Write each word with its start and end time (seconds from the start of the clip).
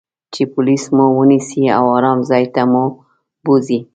چې 0.33 0.41
پولیس 0.53 0.83
مو 0.95 1.05
و 1.15 1.21
نییسي 1.29 1.61
او 1.77 1.85
آرام 1.97 2.19
ځای 2.29 2.45
ته 2.53 2.61
مو 2.71 2.85
بوزي. 3.43 3.79